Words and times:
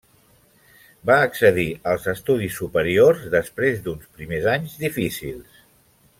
Va 1.09 1.17
accedir 1.25 1.65
als 1.91 2.07
estudis 2.13 2.57
superiors 2.63 3.23
després 3.35 3.85
d'uns 3.85 4.09
primers 4.21 4.49
anys 4.57 4.75
difícils. 4.87 5.63